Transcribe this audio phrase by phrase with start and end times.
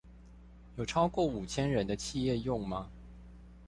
[0.77, 2.89] 有超過五千人的企業用嗎？